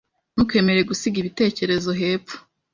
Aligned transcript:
Ntukemere 0.33 0.81
gusiga 0.89 1.17
ibitekerezo 1.19 1.89
hepfo. 1.99 2.35